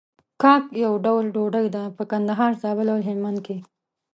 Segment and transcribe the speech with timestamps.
[0.41, 3.57] کاک يو ډول ډوډۍ ده په کندهار، زابل او هلمند کې.